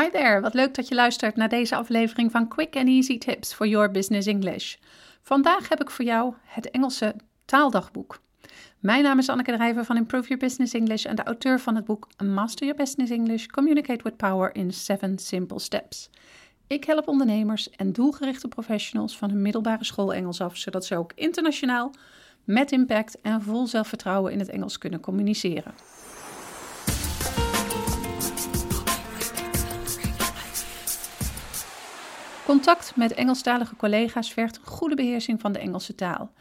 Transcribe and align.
Hi 0.00 0.10
there, 0.10 0.40
wat 0.40 0.54
leuk 0.54 0.74
dat 0.74 0.88
je 0.88 0.94
luistert 0.94 1.36
naar 1.36 1.48
deze 1.48 1.76
aflevering 1.76 2.30
van 2.30 2.48
Quick 2.48 2.76
and 2.76 2.88
Easy 2.88 3.18
Tips 3.18 3.52
for 3.52 3.66
Your 3.66 3.90
Business 3.90 4.26
English. 4.26 4.76
Vandaag 5.22 5.68
heb 5.68 5.80
ik 5.80 5.90
voor 5.90 6.04
jou 6.04 6.34
het 6.44 6.70
Engelse 6.70 7.14
taaldagboek. 7.44 8.20
Mijn 8.78 9.02
naam 9.02 9.18
is 9.18 9.28
Anneke 9.28 9.52
Drijver 9.52 9.84
van 9.84 9.96
Improve 9.96 10.28
Your 10.28 10.42
Business 10.42 10.74
English 10.74 11.04
en 11.04 11.16
de 11.16 11.22
auteur 11.22 11.60
van 11.60 11.74
het 11.74 11.84
boek 11.84 12.08
Master 12.24 12.66
Your 12.66 12.82
Business 12.82 13.12
English: 13.12 13.46
Communicate 13.46 14.02
with 14.02 14.16
Power 14.16 14.54
in 14.54 14.72
7 14.72 15.18
Simple 15.18 15.58
Steps. 15.58 16.10
Ik 16.66 16.84
help 16.84 17.08
ondernemers 17.08 17.70
en 17.70 17.92
doelgerichte 17.92 18.48
professionals 18.48 19.16
van 19.16 19.30
hun 19.30 19.42
middelbare 19.42 19.84
school 19.84 20.14
Engels 20.14 20.40
af, 20.40 20.56
zodat 20.56 20.84
ze 20.84 20.96
ook 20.96 21.12
internationaal, 21.14 21.94
met 22.44 22.72
impact 22.72 23.20
en 23.20 23.42
vol 23.42 23.66
zelfvertrouwen 23.66 24.32
in 24.32 24.38
het 24.38 24.48
Engels 24.48 24.78
kunnen 24.78 25.00
communiceren. 25.00 25.74
Contact 32.50 32.96
met 32.96 33.14
Engelstalige 33.14 33.76
collega's 33.76 34.32
vergt 34.32 34.56
een 34.56 34.66
goede 34.66 34.94
beheersing 34.94 35.40
van 35.40 35.52
de 35.52 35.58
Engelse 35.58 35.94
taal. 35.94 36.32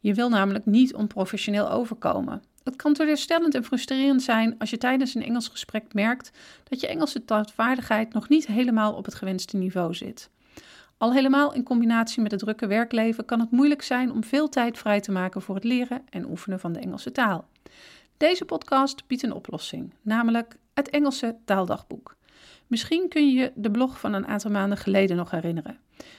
Je 0.00 0.14
wil 0.14 0.28
namelijk 0.28 0.66
niet 0.66 0.94
onprofessioneel 0.94 1.70
overkomen. 1.70 2.42
Het 2.64 2.76
kan 2.76 2.92
teleurstellend 2.92 3.54
en 3.54 3.64
frustrerend 3.64 4.22
zijn 4.22 4.58
als 4.58 4.70
je 4.70 4.78
tijdens 4.78 5.14
een 5.14 5.22
Engels 5.22 5.48
gesprek 5.48 5.94
merkt 5.94 6.30
dat 6.64 6.80
je 6.80 6.86
Engelse 6.86 7.24
taalvaardigheid 7.24 8.12
nog 8.12 8.28
niet 8.28 8.46
helemaal 8.46 8.94
op 8.94 9.04
het 9.04 9.14
gewenste 9.14 9.56
niveau 9.56 9.94
zit. 9.94 10.30
Al 10.96 11.12
helemaal 11.12 11.54
in 11.54 11.62
combinatie 11.62 12.22
met 12.22 12.30
het 12.30 12.40
drukke 12.40 12.66
werkleven 12.66 13.24
kan 13.24 13.40
het 13.40 13.50
moeilijk 13.50 13.82
zijn 13.82 14.12
om 14.12 14.24
veel 14.24 14.48
tijd 14.48 14.78
vrij 14.78 15.00
te 15.00 15.12
maken 15.12 15.42
voor 15.42 15.54
het 15.54 15.64
leren 15.64 16.02
en 16.10 16.30
oefenen 16.30 16.60
van 16.60 16.72
de 16.72 16.80
Engelse 16.80 17.12
taal. 17.12 17.48
Deze 18.16 18.44
podcast 18.44 19.06
biedt 19.06 19.22
een 19.22 19.32
oplossing, 19.32 19.94
namelijk 20.00 20.56
het 20.74 20.90
Engelse 20.90 21.36
taaldagboek. 21.44 22.16
Misschien 22.72 23.08
kun 23.08 23.32
je 23.32 23.52
de 23.54 23.70
blog 23.70 24.00
van 24.00 24.12
een 24.12 24.26
aantal 24.26 24.50
maanden 24.50 24.78
geleden 24.78 25.16
nog 25.16 25.30
herinneren. 25.30 25.78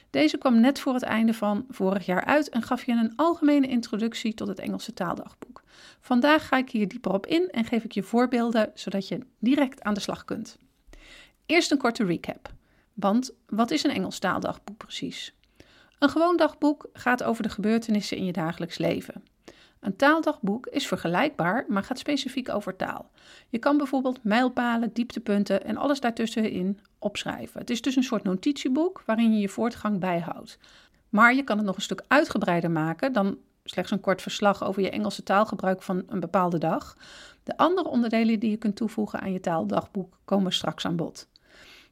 Deze 0.09 0.37
kwam 0.37 0.59
net 0.59 0.79
voor 0.79 0.93
het 0.93 1.03
einde 1.03 1.33
van 1.33 1.65
vorig 1.69 2.05
jaar 2.05 2.23
uit 2.23 2.49
en 2.49 2.61
gaf 2.61 2.85
je 2.85 2.91
een 2.91 3.13
algemene 3.15 3.67
introductie 3.67 4.33
tot 4.33 4.47
het 4.47 4.59
Engelse 4.59 4.93
taaldagboek. 4.93 5.63
Vandaag 5.99 6.47
ga 6.47 6.57
ik 6.57 6.69
hier 6.69 6.87
dieper 6.87 7.13
op 7.13 7.25
in 7.25 7.49
en 7.49 7.65
geef 7.65 7.83
ik 7.83 7.91
je 7.91 8.03
voorbeelden 8.03 8.71
zodat 8.73 9.07
je 9.07 9.19
direct 9.39 9.83
aan 9.83 9.93
de 9.93 9.99
slag 9.99 10.25
kunt. 10.25 10.57
Eerst 11.45 11.71
een 11.71 11.77
korte 11.77 12.05
recap. 12.05 12.53
Want 12.93 13.31
wat 13.47 13.71
is 13.71 13.83
een 13.83 13.91
Engels 13.91 14.19
taaldagboek 14.19 14.77
precies? 14.77 15.35
Een 15.99 16.09
gewoon 16.09 16.37
dagboek 16.37 16.89
gaat 16.93 17.23
over 17.23 17.43
de 17.43 17.49
gebeurtenissen 17.49 18.17
in 18.17 18.25
je 18.25 18.31
dagelijks 18.31 18.77
leven. 18.77 19.23
Een 19.83 19.95
taaldagboek 19.95 20.67
is 20.67 20.87
vergelijkbaar, 20.87 21.65
maar 21.67 21.83
gaat 21.83 21.99
specifiek 21.99 22.49
over 22.49 22.75
taal. 22.75 23.11
Je 23.49 23.57
kan 23.57 23.77
bijvoorbeeld 23.77 24.23
mijlpalen, 24.23 24.93
dieptepunten 24.93 25.65
en 25.65 25.77
alles 25.77 25.99
daartussenin 25.99 26.79
opschrijven. 26.99 27.59
Het 27.59 27.69
is 27.69 27.81
dus 27.81 27.95
een 27.95 28.03
soort 28.03 28.23
notitieboek 28.23 29.03
waarin 29.05 29.33
je 29.33 29.39
je 29.39 29.49
voortgang 29.49 29.99
bijhoudt. 29.99 30.57
Maar 31.09 31.35
je 31.35 31.43
kan 31.43 31.57
het 31.57 31.65
nog 31.65 31.75
een 31.75 31.81
stuk 31.81 32.03
uitgebreider 32.07 32.71
maken 32.71 33.13
dan 33.13 33.37
slechts 33.63 33.91
een 33.91 33.99
kort 33.99 34.21
verslag 34.21 34.63
over 34.63 34.81
je 34.81 34.89
Engelse 34.89 35.23
taalgebruik 35.23 35.81
van 35.81 36.03
een 36.07 36.19
bepaalde 36.19 36.57
dag. 36.57 36.97
De 37.43 37.57
andere 37.57 37.89
onderdelen 37.89 38.39
die 38.39 38.49
je 38.49 38.57
kunt 38.57 38.75
toevoegen 38.75 39.19
aan 39.19 39.33
je 39.33 39.39
taaldagboek 39.39 40.17
komen 40.25 40.53
straks 40.53 40.85
aan 40.85 40.95
bod. 40.95 41.27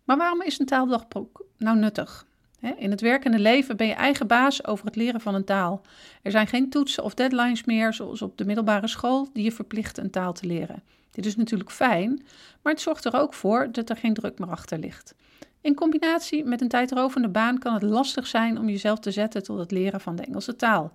Maar 0.04 0.18
waarom 0.18 0.42
is 0.42 0.60
een 0.60 0.66
taaldagboek 0.66 1.46
nou 1.58 1.78
nuttig? 1.78 2.26
In 2.62 2.92
het 2.92 3.02
werkende 3.02 3.40
leven 3.40 3.78
ben 3.78 3.88
je 3.88 3.94
eigen 3.94 4.28
baas 4.28 4.66
over 4.66 4.86
het 4.86 4.96
leren 4.96 5.22
van 5.22 5.36
een 5.36 5.44
taal. 5.44 5.82
Er 6.22 6.32
zijn 6.32 6.48
geen 6.48 6.70
toetsen 6.70 7.04
of 7.04 7.14
deadlines 7.14 7.64
meer, 7.64 7.94
zoals 7.94 8.22
op 8.22 8.38
de 8.38 8.46
middelbare 8.46 8.88
school, 8.88 9.30
die 9.34 9.44
je 9.44 9.52
verplichten 9.52 10.04
een 10.04 10.10
taal 10.10 10.34
te 10.34 10.46
leren. 10.46 10.84
Dit 11.12 11.26
is 11.26 11.36
natuurlijk 11.36 11.72
fijn, 11.72 12.26
maar 12.62 12.74
het 12.74 12.82
zorgt 12.82 13.06
er 13.06 13.16
ook 13.16 13.34
voor 13.34 13.72
dat 13.72 13.90
er 13.90 13.98
geen 13.98 14.14
druk 14.14 14.40
meer 14.40 14.50
achter 14.50 14.80
ligt. 14.80 15.16
In 15.62 15.76
combinatie 15.76 16.44
met 16.44 16.62
een 16.62 16.68
tijdrovende 16.68 17.30
baan 17.30 17.60
kan 17.60 17.74
het 17.74 17.84
lastig 17.84 18.28
zijn 18.28 18.60
om 18.60 18.70
jezelf 18.70 19.00
te 19.00 19.12
zetten 19.12 19.44
tot 19.44 19.60
het 19.60 19.72
leren 19.72 20.02
van 20.02 20.16
de 20.16 20.24
Engelse 20.24 20.56
taal. 20.56 20.92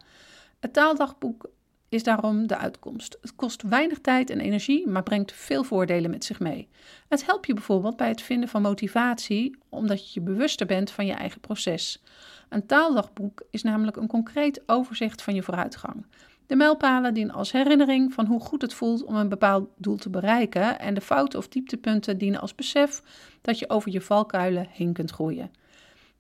Het 0.61 0.72
taaldagboek 0.72 1.50
is 1.97 2.03
daarom 2.03 2.47
de 2.47 2.57
uitkomst. 2.57 3.19
Het 3.21 3.34
kost 3.34 3.62
weinig 3.62 3.99
tijd 3.99 4.31
en 4.31 4.41
energie, 4.41 4.89
maar 4.89 5.03
brengt 5.03 5.33
veel 5.33 5.65
voordelen 5.65 6.11
met 6.11 6.25
zich 6.25 6.41
mee. 6.41 6.69
Het 7.09 7.27
helpt 7.27 7.47
je 7.47 7.55
bijvoorbeeld 7.55 7.97
bij 7.97 8.09
het 8.09 8.23
vinden 8.23 8.49
van 8.49 8.62
motivatie, 8.62 9.57
omdat 9.69 10.07
je 10.12 10.21
je 10.21 10.27
bewuster 10.27 10.67
bent 10.67 10.91
van 10.91 11.07
je 11.07 11.12
eigen 11.12 11.41
proces. 11.41 12.03
Een 12.49 12.67
taaldagboek 12.67 13.43
is 13.51 13.62
namelijk 13.62 13.97
een 13.97 14.07
concreet 14.07 14.62
overzicht 14.67 15.23
van 15.23 15.34
je 15.34 15.43
vooruitgang. 15.43 16.07
De 16.47 16.57
mijlpalen 16.57 17.15
dienen 17.15 17.34
als 17.34 17.53
herinnering 17.53 18.13
van 18.13 18.27
hoe 18.27 18.41
goed 18.41 18.63
het 18.63 18.75
voelt 18.75 19.05
om 19.05 19.15
een 19.15 19.28
bepaald 19.28 19.69
doel 19.77 19.97
te 19.97 20.11
bereiken 20.11 20.78
en 20.78 20.95
de 20.95 21.01
fouten 21.01 21.39
of 21.39 21.49
dieptepunten 21.49 22.19
dienen 22.19 22.41
als 22.41 22.55
besef 22.55 23.03
dat 23.41 23.59
je 23.59 23.71
over 23.71 23.93
je 23.93 24.01
valkuilen 24.01 24.67
heen 24.71 24.93
kunt 24.93 25.11
groeien. 25.11 25.51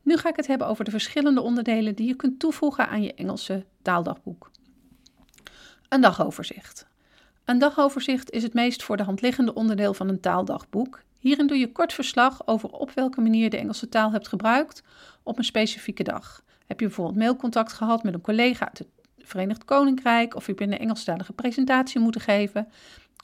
Nu 0.02 0.16
ga 0.16 0.28
ik 0.28 0.36
het 0.36 0.46
hebben 0.46 0.66
over 0.66 0.84
de 0.84 0.90
verschillende 0.90 1.40
onderdelen 1.40 1.94
die 1.94 2.06
je 2.06 2.14
kunt 2.14 2.38
toevoegen 2.38 2.88
aan 2.88 3.02
je 3.02 3.14
Engelse 3.14 3.64
taaldagboek. 3.82 4.50
Een 5.88 6.00
dagoverzicht. 6.00 6.86
Een 7.44 7.58
dagoverzicht 7.58 8.30
is 8.30 8.42
het 8.42 8.54
meest 8.54 8.82
voor 8.82 8.96
de 8.96 9.02
hand 9.02 9.20
liggende 9.20 9.54
onderdeel 9.54 9.94
van 9.94 10.08
een 10.08 10.20
taaldagboek. 10.20 11.02
Hierin 11.18 11.46
doe 11.46 11.58
je 11.58 11.72
kort 11.72 11.92
verslag 11.92 12.46
over 12.46 12.68
op 12.70 12.90
welke 12.90 13.20
manier 13.20 13.50
de 13.50 13.56
Engelse 13.56 13.88
taal 13.88 14.12
hebt 14.12 14.28
gebruikt 14.28 14.82
op 15.22 15.38
een 15.38 15.44
specifieke 15.44 16.02
dag. 16.02 16.42
Heb 16.66 16.80
je 16.80 16.86
bijvoorbeeld 16.86 17.18
mailcontact 17.18 17.72
gehad 17.72 18.02
met 18.02 18.14
een 18.14 18.20
collega 18.20 18.68
uit 18.68 18.78
het 18.78 18.88
Verenigd 19.18 19.64
Koninkrijk 19.64 20.34
of 20.34 20.46
heb 20.46 20.58
je 20.58 20.64
een 20.64 20.78
Engelstalige 20.78 21.32
presentatie 21.32 22.00
moeten 22.00 22.20
geven? 22.20 22.68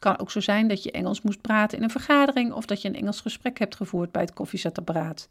Kan 0.03 0.19
ook 0.19 0.31
zo 0.31 0.41
zijn 0.41 0.69
dat 0.69 0.83
je 0.83 0.91
Engels 0.91 1.23
moest 1.23 1.41
praten 1.41 1.79
in 1.79 1.85
een 1.85 1.91
vergadering 1.91 2.53
of 2.53 2.67
dat 2.67 2.83
je 2.83 2.89
een 2.89 2.95
Engels 2.95 3.21
gesprek 3.21 3.59
hebt 3.59 3.77
gevoerd 3.77 4.13
bij 4.13 4.23
het 4.23 4.33
koffiezetapparaat. 4.33 5.29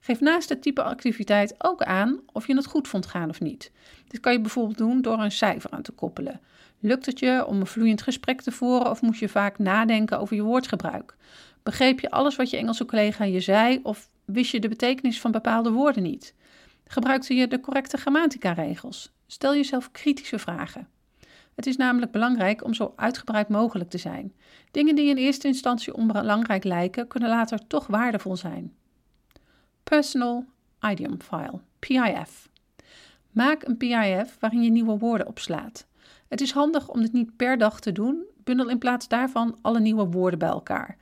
Geef 0.00 0.20
naast 0.20 0.48
het 0.48 0.62
type 0.62 0.82
activiteit 0.82 1.54
ook 1.58 1.82
aan 1.82 2.20
of 2.32 2.46
je 2.46 2.56
het 2.56 2.66
goed 2.66 2.88
vond 2.88 3.06
gaan 3.06 3.28
of 3.28 3.40
niet. 3.40 3.72
Dit 4.08 4.20
kan 4.20 4.32
je 4.32 4.40
bijvoorbeeld 4.40 4.78
doen 4.78 5.02
door 5.02 5.18
een 5.18 5.32
cijfer 5.32 5.70
aan 5.70 5.82
te 5.82 5.92
koppelen. 5.92 6.40
Lukt 6.80 7.06
het 7.06 7.18
je 7.18 7.46
om 7.46 7.60
een 7.60 7.66
vloeiend 7.66 8.02
gesprek 8.02 8.40
te 8.40 8.50
voeren 8.50 8.90
of 8.90 9.02
moest 9.02 9.20
je 9.20 9.28
vaak 9.28 9.58
nadenken 9.58 10.18
over 10.18 10.36
je 10.36 10.42
woordgebruik? 10.42 11.16
Begreep 11.62 12.00
je 12.00 12.10
alles 12.10 12.36
wat 12.36 12.50
je 12.50 12.56
Engelse 12.56 12.84
collega 12.84 13.24
je 13.24 13.40
zei 13.40 13.80
of 13.82 14.08
wist 14.24 14.50
je 14.50 14.60
de 14.60 14.68
betekenis 14.68 15.20
van 15.20 15.30
bepaalde 15.30 15.70
woorden 15.70 16.02
niet? 16.02 16.34
Gebruikte 16.86 17.34
je 17.34 17.48
de 17.48 17.60
correcte 17.60 17.96
grammatica-regels? 17.96 19.12
Stel 19.26 19.54
jezelf 19.54 19.90
kritische 19.90 20.38
vragen. 20.38 20.88
Het 21.54 21.66
is 21.66 21.76
namelijk 21.76 22.12
belangrijk 22.12 22.64
om 22.64 22.74
zo 22.74 22.92
uitgebreid 22.96 23.48
mogelijk 23.48 23.90
te 23.90 23.98
zijn. 23.98 24.34
Dingen 24.70 24.94
die 24.94 25.08
in 25.08 25.16
eerste 25.16 25.46
instantie 25.46 25.94
onbelangrijk 25.94 26.64
lijken, 26.64 27.06
kunnen 27.06 27.28
later 27.28 27.66
toch 27.66 27.86
waardevol 27.86 28.36
zijn. 28.36 28.74
Personal 29.82 30.44
Idiom 30.80 31.20
File, 31.20 31.60
PIF. 31.78 32.48
Maak 33.30 33.64
een 33.64 33.76
PIF 33.76 34.36
waarin 34.40 34.62
je 34.62 34.70
nieuwe 34.70 34.98
woorden 34.98 35.26
opslaat. 35.26 35.86
Het 36.28 36.40
is 36.40 36.52
handig 36.52 36.88
om 36.88 37.00
dit 37.00 37.12
niet 37.12 37.36
per 37.36 37.58
dag 37.58 37.80
te 37.80 37.92
doen. 37.92 38.24
Bundel 38.44 38.68
in 38.68 38.78
plaats 38.78 39.08
daarvan 39.08 39.58
alle 39.62 39.80
nieuwe 39.80 40.06
woorden 40.06 40.38
bij 40.38 40.48
elkaar. 40.48 40.96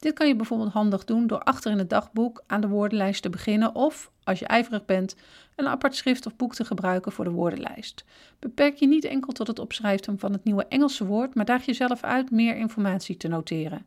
Dit 0.00 0.12
kan 0.12 0.28
je 0.28 0.36
bijvoorbeeld 0.36 0.72
handig 0.72 1.04
doen 1.04 1.26
door 1.26 1.42
achter 1.42 1.72
in 1.72 1.78
het 1.78 1.90
dagboek 1.90 2.42
aan 2.46 2.60
de 2.60 2.68
woordenlijst 2.68 3.22
te 3.22 3.30
beginnen 3.30 3.74
of, 3.74 4.10
als 4.24 4.38
je 4.38 4.46
ijverig 4.46 4.84
bent, 4.84 5.16
een 5.56 5.66
apart 5.66 5.96
schrift 5.96 6.26
of 6.26 6.36
boek 6.36 6.54
te 6.54 6.64
gebruiken 6.64 7.12
voor 7.12 7.24
de 7.24 7.30
woordenlijst. 7.30 8.04
Beperk 8.38 8.76
je 8.76 8.86
niet 8.86 9.04
enkel 9.04 9.32
tot 9.32 9.46
het 9.46 9.58
opschrijven 9.58 10.18
van 10.18 10.32
het 10.32 10.44
nieuwe 10.44 10.66
Engelse 10.66 11.06
woord, 11.06 11.34
maar 11.34 11.44
daag 11.44 11.64
jezelf 11.64 12.02
uit 12.02 12.30
meer 12.30 12.56
informatie 12.56 13.16
te 13.16 13.28
noteren. 13.28 13.86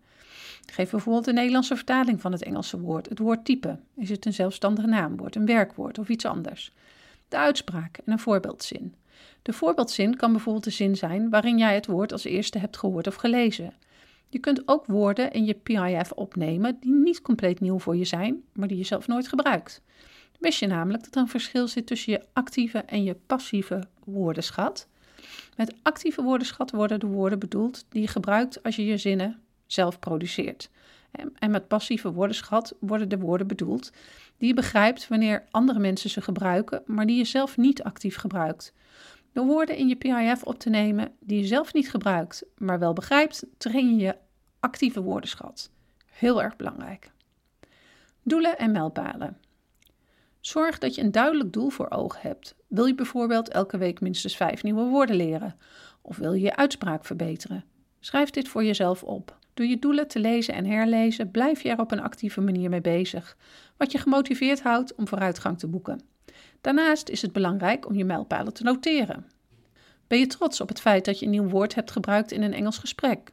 Geef 0.66 0.92
bijvoorbeeld 0.92 1.28
een 1.28 1.34
Nederlandse 1.34 1.76
vertaling 1.76 2.22
van 2.22 2.32
het 2.32 2.44
Engelse 2.44 2.80
woord, 2.80 3.10
het 3.10 3.20
woord 3.20 3.46
type. 3.46 3.80
Is 3.96 4.10
het 4.10 4.26
een 4.26 4.34
zelfstandig 4.34 4.86
naamwoord, 4.86 5.36
een 5.36 5.46
werkwoord 5.46 6.00
of 6.00 6.10
iets 6.10 6.26
anders? 6.26 6.74
De 7.28 7.38
uitspraak 7.38 7.98
en 8.06 8.12
een 8.12 8.20
voorbeeldzin. 8.20 8.96
De 9.42 9.54
voorbeeldzin 9.54 10.16
kan 10.16 10.32
bijvoorbeeld 10.32 10.64
de 10.64 10.70
zin 10.70 10.96
zijn 10.96 11.30
waarin 11.30 11.58
jij 11.58 11.76
het 11.76 11.86
woord 11.86 12.12
als 12.12 12.24
eerste 12.24 12.60
hebt 12.60 12.78
gehoord 12.78 13.08
of 13.08 13.16
gelezen. 13.16 13.74
Je 14.34 14.40
kunt 14.40 14.68
ook 14.68 14.86
woorden 14.86 15.32
in 15.32 15.46
je 15.46 15.54
PIF 15.54 16.12
opnemen 16.12 16.78
die 16.80 16.94
niet 16.94 17.22
compleet 17.22 17.60
nieuw 17.60 17.80
voor 17.80 17.96
je 17.96 18.06
zijn, 18.06 18.44
maar 18.54 18.68
die 18.68 18.78
je 18.78 18.84
zelf 18.84 19.08
nooit 19.08 19.28
gebruikt. 19.28 19.82
Wist 20.40 20.60
je 20.60 20.68
namelijk 20.68 21.04
dat 21.04 21.16
er 21.16 21.22
een 21.22 21.28
verschil 21.28 21.68
zit 21.68 21.88
tussen 21.88 22.12
je 22.12 22.26
actieve 22.34 22.78
en 22.78 23.04
je 23.04 23.16
passieve 23.26 23.84
woordenschat? 24.04 24.88
Met 25.56 25.76
actieve 25.82 26.22
woordenschat 26.22 26.72
worden 26.72 27.00
de 27.00 27.08
woorden 27.08 27.40
bedoeld 27.40 27.86
die 27.90 28.02
je 28.02 28.08
gebruikt 28.08 28.64
als 28.64 28.76
je 28.76 28.86
je 28.86 28.98
zinnen 28.98 29.40
zelf 29.66 30.00
produceert. 30.00 30.70
En 31.40 31.52
met 31.52 31.68
passieve 31.68 32.12
woordenschat 32.12 32.76
worden 32.80 33.10
de 33.10 33.20
woorden 33.20 33.48
bedoeld 33.48 33.92
die 34.38 34.48
je 34.48 34.54
begrijpt 34.54 35.08
wanneer 35.08 35.46
andere 35.52 35.80
mensen 35.80 36.10
ze 36.10 36.22
gebruiken, 36.22 36.84
maar 36.86 37.06
die 37.06 37.18
je 37.18 37.26
zelf 37.26 37.58
niet 37.58 37.84
actief 37.84 38.16
gebruikt. 38.16 38.74
Door 39.34 39.46
woorden 39.46 39.78
in 39.78 39.88
je 39.88 39.96
PIF 39.96 40.44
op 40.44 40.60
te 40.60 40.70
nemen 40.70 41.12
die 41.20 41.40
je 41.40 41.48
zelf 41.48 41.74
niet 41.74 41.90
gebruikt, 41.90 42.46
maar 42.58 42.80
wel 42.80 42.94
begrijpt, 42.94 43.46
train 43.58 43.96
je 43.96 44.06
je 44.06 44.16
actieve 44.64 45.02
woordenschat. 45.02 45.72
Heel 46.06 46.42
erg 46.42 46.56
belangrijk. 46.56 47.12
Doelen 48.22 48.58
en 48.58 48.72
mijlpalen. 48.72 49.38
Zorg 50.40 50.78
dat 50.78 50.96
je 50.96 51.02
een 51.02 51.12
duidelijk 51.12 51.54
doel 51.54 51.70
voor 51.70 51.90
ogen 51.90 52.22
hebt. 52.22 52.56
Wil 52.68 52.86
je 52.86 52.96
bijvoorbeeld 52.96 53.50
elke 53.50 53.78
week 53.78 54.02
minstens 54.02 54.36
vijf 54.36 54.64
nieuwe 54.64 54.84
woorden 54.84 55.16
leren? 55.16 55.56
Of 56.02 56.18
wil 56.18 56.34
je 56.34 56.42
je 56.42 56.56
uitspraak 56.56 57.06
verbeteren? 57.06 57.64
Schrijf 58.00 58.30
dit 58.30 58.48
voor 58.48 58.64
jezelf 58.64 59.04
op. 59.04 59.38
Door 59.54 59.66
je 59.66 59.80
doelen 59.80 60.08
te 60.08 60.20
lezen 60.20 60.54
en 60.54 60.66
herlezen 60.66 61.32
blijf 61.32 61.62
je 61.62 61.70
er 61.70 61.80
op 61.80 61.92
een 61.92 62.02
actieve 62.02 62.42
manier 62.42 62.70
mee 62.70 62.82
bezig, 62.82 63.38
wat 63.78 63.92
je 63.92 63.98
gemotiveerd 63.98 64.62
houdt 64.62 64.96
om 64.96 65.08
vooruitgang 65.08 65.60
te 65.60 65.68
boeken. 65.68 66.02
Daarnaast 66.62 67.10
is 67.10 67.22
het 67.22 67.34
belangrijk 67.34 67.88
om 67.88 67.96
je 67.96 68.06
mijlpalen 68.06 68.54
te 68.54 68.64
noteren. 68.64 69.26
Ben 70.08 70.20
je 70.20 70.28
trots 70.28 70.62
op 70.62 70.68
het 70.68 70.82
feit 70.82 71.06
dat 71.06 71.20
je 71.20 71.26
een 71.26 71.32
nieuw 71.32 71.50
woord 71.50 71.76
hebt 71.76 71.92
gebruikt 71.92 72.32
in 72.32 72.42
een 72.42 72.54
Engels 72.54 72.78
gesprek? 72.78 73.32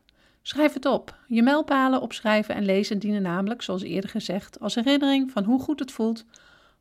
Schrijf 0.50 0.73
het 0.73 0.87
op. 0.87 1.19
Je 1.26 1.43
mijlpalen 1.43 2.00
opschrijven 2.00 2.55
en 2.55 2.64
lezen 2.64 2.99
dienen 2.99 3.23
namelijk, 3.23 3.62
zoals 3.62 3.82
eerder 3.82 4.11
gezegd, 4.11 4.61
als 4.61 4.75
herinnering 4.75 5.31
van 5.31 5.44
hoe 5.44 5.61
goed 5.61 5.79
het 5.79 5.93
voelt 5.93 6.25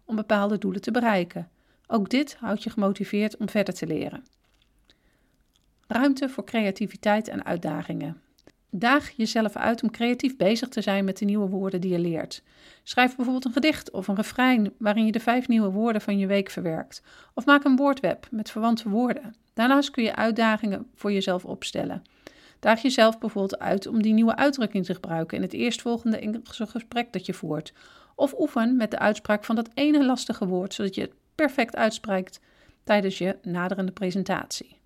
om 0.06 0.16
bepaalde 0.16 0.58
doelen 0.58 0.82
te 0.82 0.92
bereiken. 0.92 1.50
Ook 1.88 2.10
dit 2.10 2.38
houdt 2.40 2.64
je 2.64 2.70
gemotiveerd 2.70 3.38
om 3.38 3.50
verder 3.50 3.74
te 3.74 3.88
leren. 3.88 4.24
Ruimte 5.88 6.30
voor 6.30 6.44
creativiteit 6.44 7.28
en 7.28 7.46
uitdagingen. 7.46 8.22
Daag 8.70 9.10
jezelf 9.10 9.56
uit 9.56 9.84
om 9.84 9.92
creatief 9.92 10.38
bezig 10.38 10.68
te 10.68 10.82
zijn 10.82 11.06
met 11.06 11.18
de 11.18 11.26
nieuwe 11.26 11.50
woorden 11.50 11.82
die 11.82 11.92
je 11.92 12.00
leert. 12.00 12.44
Schrijf 12.84 13.16
bijvoorbeeld 13.16 13.46
een 13.46 13.54
gedicht 13.54 13.92
of 13.92 14.08
een 14.08 14.16
refrein 14.16 14.74
waarin 14.78 15.06
je 15.06 15.12
de 15.12 15.20
vijf 15.20 15.48
nieuwe 15.48 15.72
woorden 15.72 16.02
van 16.02 16.18
je 16.18 16.28
week 16.28 16.50
verwerkt. 16.50 17.02
Of 17.34 17.46
maak 17.46 17.64
een 17.64 17.76
woordweb 17.76 18.28
met 18.32 18.52
verwante 18.52 18.90
woorden. 18.90 19.36
Daarnaast 19.54 19.92
kun 19.92 20.04
je 20.04 20.16
uitdagingen 20.16 20.88
voor 20.96 21.12
jezelf 21.12 21.46
opstellen. 21.46 22.04
Daag 22.60 22.82
jezelf 22.82 23.20
bijvoorbeeld 23.20 23.60
uit 23.60 23.88
om 23.88 24.02
die 24.02 24.14
nieuwe 24.14 24.36
uitdrukking 24.36 24.86
te 24.86 24.94
gebruiken 24.94 25.38
in 25.38 25.44
het 25.44 25.54
eerstvolgende 25.54 26.18
Engelse 26.18 26.68
gesprek 26.68 27.14
dat 27.14 27.26
je 27.26 27.34
voert. 27.34 27.74
Of 28.16 28.40
oefen 28.40 28.78
met 28.78 28.92
de 28.92 29.00
uitspraak 29.00 29.44
van 29.44 29.56
dat 29.56 29.70
ene 29.74 30.06
lastige 30.06 30.48
woord, 30.48 30.74
zodat 30.74 30.96
je 30.96 31.02
het 31.02 31.14
perfect 31.36 31.76
uitspreekt 31.76 32.40
tijdens 32.84 33.18
je 33.18 33.38
naderende 33.42 33.92
presentatie. 33.92 34.78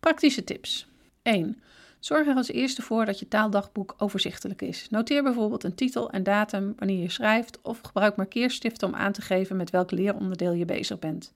Praktische 0.00 0.44
tips. 0.44 0.88
1. 1.22 1.62
Zorg 1.98 2.26
er 2.26 2.34
als 2.34 2.48
eerste 2.48 2.82
voor 2.82 3.04
dat 3.04 3.18
je 3.18 3.28
taaldagboek 3.28 3.94
overzichtelijk 3.98 4.62
is. 4.62 4.86
Noteer 4.90 5.22
bijvoorbeeld 5.22 5.64
een 5.64 5.74
titel 5.74 6.10
en 6.10 6.22
datum 6.22 6.74
wanneer 6.76 7.02
je 7.02 7.10
schrijft 7.10 7.62
of 7.62 7.80
gebruik 7.80 8.16
markeerstiften 8.16 8.88
om 8.88 8.94
aan 8.94 9.12
te 9.12 9.22
geven 9.22 9.56
met 9.56 9.70
welk 9.70 9.90
leeronderdeel 9.90 10.52
je 10.52 10.64
bezig 10.64 10.98
bent. 10.98 11.32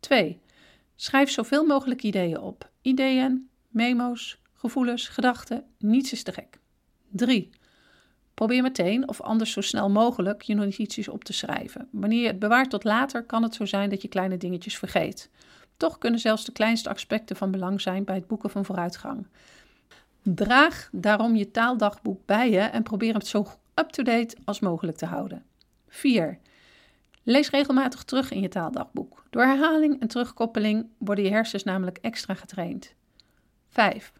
2. 0.00 0.40
Schrijf 0.96 1.30
zoveel 1.30 1.64
mogelijk 1.64 2.02
ideeën 2.02 2.40
op. 2.40 2.70
Ideeën, 2.82 3.48
memo's, 3.68 4.38
gevoelens, 4.58 5.08
gedachten, 5.08 5.64
niets 5.78 6.12
is 6.12 6.22
te 6.22 6.32
gek. 6.32 6.58
3. 7.10 7.50
Probeer 8.34 8.62
meteen 8.62 9.08
of 9.08 9.20
anders 9.20 9.52
zo 9.52 9.60
snel 9.60 9.90
mogelijk 9.90 10.42
je 10.42 10.54
notities 10.54 11.08
op 11.08 11.24
te 11.24 11.32
schrijven. 11.32 11.88
Wanneer 11.90 12.20
je 12.20 12.26
het 12.26 12.38
bewaart 12.38 12.70
tot 12.70 12.84
later, 12.84 13.24
kan 13.24 13.42
het 13.42 13.54
zo 13.54 13.64
zijn 13.64 13.90
dat 13.90 14.02
je 14.02 14.08
kleine 14.08 14.36
dingetjes 14.36 14.78
vergeet. 14.78 15.30
Toch 15.76 15.98
kunnen 15.98 16.20
zelfs 16.20 16.44
de 16.44 16.52
kleinste 16.52 16.88
aspecten 16.88 17.36
van 17.36 17.50
belang 17.50 17.80
zijn 17.80 18.04
bij 18.04 18.14
het 18.14 18.26
boeken 18.26 18.50
van 18.50 18.64
vooruitgang. 18.64 19.26
Draag 20.22 20.88
daarom 20.92 21.36
je 21.36 21.50
taaldagboek 21.50 22.26
bij 22.26 22.50
je 22.50 22.60
en 22.60 22.82
probeer 22.82 23.14
het 23.14 23.26
zo 23.26 23.46
up-to-date 23.74 24.36
als 24.44 24.60
mogelijk 24.60 24.96
te 24.96 25.06
houden. 25.06 25.44
4. 25.88 26.38
Lees 27.22 27.50
regelmatig 27.50 28.02
terug 28.04 28.30
in 28.30 28.40
je 28.40 28.48
taaldagboek. 28.48 29.24
Door 29.30 29.42
herhaling 29.42 30.00
en 30.00 30.08
terugkoppeling 30.08 30.86
worden 30.98 31.24
je 31.24 31.30
hersens 31.30 31.64
namelijk 31.64 31.98
extra 31.98 32.34
getraind. 32.34 32.94
5. 33.68 34.12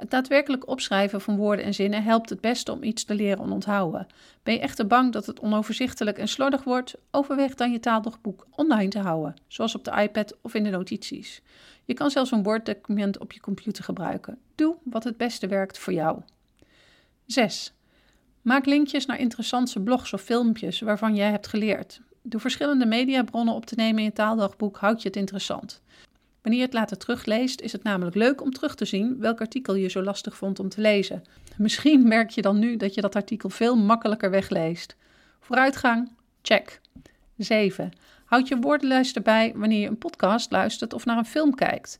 Het 0.00 0.10
daadwerkelijk 0.10 0.68
opschrijven 0.68 1.20
van 1.20 1.36
woorden 1.36 1.64
en 1.64 1.74
zinnen 1.74 2.02
helpt 2.02 2.30
het 2.30 2.40
beste 2.40 2.72
om 2.72 2.82
iets 2.82 3.04
te 3.04 3.14
leren 3.14 3.44
en 3.44 3.50
onthouden. 3.50 4.06
Ben 4.42 4.54
je 4.54 4.60
echter 4.60 4.86
bang 4.86 5.12
dat 5.12 5.26
het 5.26 5.40
onoverzichtelijk 5.40 6.18
en 6.18 6.28
slordig 6.28 6.64
wordt? 6.64 6.94
Overweeg 7.10 7.54
dan 7.54 7.72
je 7.72 7.80
taaldagboek 7.80 8.46
online 8.50 8.88
te 8.88 8.98
houden, 8.98 9.34
zoals 9.48 9.74
op 9.74 9.84
de 9.84 10.02
iPad 10.02 10.36
of 10.42 10.54
in 10.54 10.64
de 10.64 10.70
notities. 10.70 11.42
Je 11.84 11.94
kan 11.94 12.10
zelfs 12.10 12.30
een 12.30 12.42
Word-document 12.42 13.18
op 13.18 13.32
je 13.32 13.40
computer 13.40 13.84
gebruiken. 13.84 14.38
Doe 14.54 14.76
wat 14.84 15.04
het 15.04 15.16
beste 15.16 15.46
werkt 15.46 15.78
voor 15.78 15.92
jou. 15.92 16.22
6. 17.26 17.72
Maak 18.42 18.66
linkjes 18.66 19.06
naar 19.06 19.18
interessante 19.18 19.80
blogs 19.80 20.12
of 20.12 20.22
filmpjes 20.22 20.80
waarvan 20.80 21.14
jij 21.14 21.30
hebt 21.30 21.46
geleerd. 21.46 22.00
Door 22.22 22.40
verschillende 22.40 22.86
mediabronnen 22.86 23.54
op 23.54 23.66
te 23.66 23.74
nemen 23.74 23.98
in 23.98 24.04
je 24.04 24.12
taaldagboek 24.12 24.76
houd 24.76 25.02
je 25.02 25.08
het 25.08 25.16
interessant. 25.16 25.82
Wanneer 26.42 26.60
je 26.60 26.66
het 26.66 26.74
later 26.74 26.98
terugleest, 26.98 27.60
is 27.60 27.72
het 27.72 27.82
namelijk 27.82 28.16
leuk 28.16 28.42
om 28.42 28.50
terug 28.50 28.74
te 28.74 28.84
zien 28.84 29.18
welk 29.18 29.40
artikel 29.40 29.74
je 29.74 29.88
zo 29.88 30.02
lastig 30.02 30.36
vond 30.36 30.58
om 30.58 30.68
te 30.68 30.80
lezen. 30.80 31.22
Misschien 31.56 32.08
merk 32.08 32.30
je 32.30 32.42
dan 32.42 32.58
nu 32.58 32.76
dat 32.76 32.94
je 32.94 33.00
dat 33.00 33.16
artikel 33.16 33.48
veel 33.48 33.76
makkelijker 33.76 34.30
wegleest. 34.30 34.96
Vooruitgang? 35.40 36.12
Check. 36.42 36.80
7. 37.36 37.90
Houd 38.24 38.48
je 38.48 38.58
woordenlijst 38.58 39.16
erbij 39.16 39.52
wanneer 39.56 39.80
je 39.80 39.86
een 39.86 39.98
podcast 39.98 40.50
luistert 40.50 40.92
of 40.92 41.04
naar 41.04 41.18
een 41.18 41.24
film 41.24 41.54
kijkt. 41.54 41.98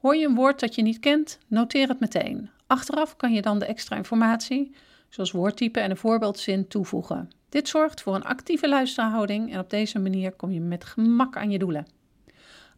Hoor 0.00 0.16
je 0.16 0.26
een 0.26 0.34
woord 0.34 0.60
dat 0.60 0.74
je 0.74 0.82
niet 0.82 1.00
kent? 1.00 1.38
Noteer 1.46 1.88
het 1.88 2.00
meteen. 2.00 2.50
Achteraf 2.66 3.16
kan 3.16 3.32
je 3.32 3.42
dan 3.42 3.58
de 3.58 3.66
extra 3.66 3.96
informatie, 3.96 4.74
zoals 5.08 5.30
woordtype 5.30 5.80
en 5.80 5.90
een 5.90 5.96
voorbeeldzin, 5.96 6.68
toevoegen. 6.68 7.30
Dit 7.48 7.68
zorgt 7.68 8.02
voor 8.02 8.14
een 8.14 8.24
actieve 8.24 8.68
luisterhouding 8.68 9.52
en 9.52 9.58
op 9.58 9.70
deze 9.70 9.98
manier 9.98 10.32
kom 10.32 10.50
je 10.50 10.60
met 10.60 10.84
gemak 10.84 11.36
aan 11.36 11.50
je 11.50 11.58
doelen. 11.58 11.86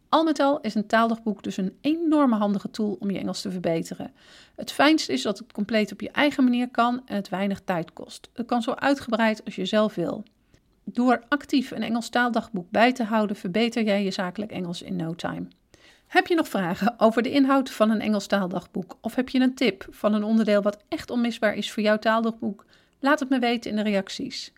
Al 0.09 0.23
met 0.23 0.39
al 0.39 0.61
is 0.61 0.75
een 0.75 0.87
taaldagboek 0.87 1.43
dus 1.43 1.57
een 1.57 1.77
enorme 1.81 2.35
handige 2.35 2.71
tool 2.71 2.97
om 2.99 3.11
je 3.11 3.19
Engels 3.19 3.41
te 3.41 3.51
verbeteren. 3.51 4.11
Het 4.55 4.71
fijnste 4.71 5.13
is 5.13 5.21
dat 5.21 5.37
het 5.37 5.51
compleet 5.51 5.91
op 5.91 6.01
je 6.01 6.11
eigen 6.11 6.43
manier 6.43 6.69
kan 6.69 7.01
en 7.05 7.15
het 7.15 7.29
weinig 7.29 7.61
tijd 7.61 7.93
kost. 7.93 8.29
Het 8.33 8.45
kan 8.45 8.61
zo 8.61 8.71
uitgebreid 8.71 9.45
als 9.45 9.55
je 9.55 9.65
zelf 9.65 9.95
wil. 9.95 10.23
Door 10.83 11.23
actief 11.27 11.71
een 11.71 11.83
Engels 11.83 12.09
taaldagboek 12.09 12.71
bij 12.71 12.93
te 12.93 13.03
houden, 13.03 13.35
verbeter 13.35 13.83
jij 13.83 14.03
je 14.03 14.11
zakelijk 14.11 14.51
Engels 14.51 14.81
in 14.81 14.95
no 14.95 15.15
time. 15.15 15.47
Heb 16.07 16.27
je 16.27 16.35
nog 16.35 16.47
vragen 16.47 16.99
over 16.99 17.21
de 17.21 17.31
inhoud 17.31 17.71
van 17.71 17.89
een 17.89 18.01
Engels 18.01 18.27
taaldagboek? 18.27 18.97
Of 19.01 19.15
heb 19.15 19.29
je 19.29 19.39
een 19.39 19.55
tip 19.55 19.87
van 19.89 20.13
een 20.13 20.23
onderdeel 20.23 20.61
wat 20.61 20.83
echt 20.87 21.09
onmisbaar 21.09 21.53
is 21.53 21.71
voor 21.71 21.83
jouw 21.83 21.99
taaldagboek? 21.99 22.65
Laat 22.99 23.19
het 23.19 23.29
me 23.29 23.39
weten 23.39 23.69
in 23.69 23.75
de 23.75 23.83
reacties. 23.83 24.53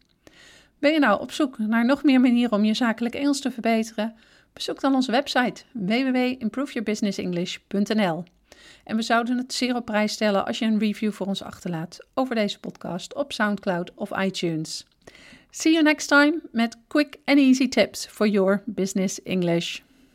Ben 0.80 0.92
je 0.92 1.00
nou 1.00 1.22
op 1.22 1.32
zoek 1.32 1.58
naar 1.58 1.86
nog 1.86 2.04
meer 2.04 2.22
manieren 2.22 2.58
om 2.58 2.64
je 2.64 2.74
zakelijk 2.74 3.16
Engels 3.16 3.40
te 3.40 3.52
verbeteren? 3.52 4.16
Bezoek 4.54 4.80
dan 4.80 4.96
onze 4.96 5.12
website 5.12 5.64
www.improveyourbusinessenglish.nl. 5.72 8.24
En 8.84 8.96
we 8.96 9.02
zouden 9.02 9.38
het 9.38 9.54
zeer 9.54 9.76
op 9.76 9.86
prijs 9.86 10.14
stellen 10.14 10.46
als 10.46 10.60
je 10.60 10.66
een 10.66 10.80
review 10.80 11.12
voor 11.12 11.28
ons 11.28 11.44
achterlaat 11.44 12.00
over 12.14 12.36
deze 12.36 12.60
podcast 12.60 13.14
op 13.14 13.34
SoundCloud 13.34 13.92
of 13.96 14.18
iTunes. 14.18 14.86
See 15.50 15.72
you 15.72 15.84
next 15.84 16.08
time 16.08 16.42
met 16.52 16.78
quick 16.88 17.18
and 17.26 17.38
easy 17.38 17.68
tips 17.68 18.06
for 18.06 18.28
your 18.28 18.64
business 18.66 19.24
English. 19.24 19.80